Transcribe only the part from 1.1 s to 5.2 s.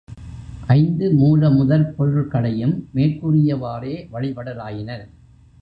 மூல முதற் பொருள்களையும் மேற்கூறியவாறே வழிபடலாயினர்.